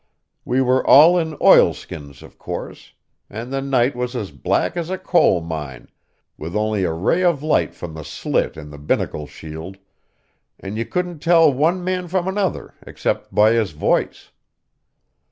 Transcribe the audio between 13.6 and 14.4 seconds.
voice.